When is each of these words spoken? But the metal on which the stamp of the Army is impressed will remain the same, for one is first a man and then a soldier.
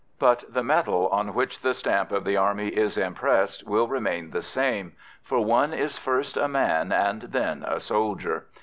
But 0.17 0.45
the 0.51 0.63
metal 0.63 1.09
on 1.09 1.35
which 1.35 1.59
the 1.59 1.75
stamp 1.75 2.11
of 2.11 2.23
the 2.23 2.35
Army 2.35 2.69
is 2.69 2.97
impressed 2.97 3.67
will 3.67 3.87
remain 3.87 4.31
the 4.31 4.41
same, 4.41 4.93
for 5.21 5.45
one 5.45 5.75
is 5.75 5.95
first 5.99 6.37
a 6.37 6.47
man 6.47 6.91
and 6.91 7.21
then 7.21 7.63
a 7.67 7.79
soldier. 7.79 8.47